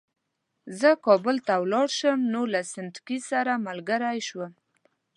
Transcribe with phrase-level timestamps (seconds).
[0.79, 4.51] زه کابل ته ولاړ شم نو له سنډکي سره ملګری شوم.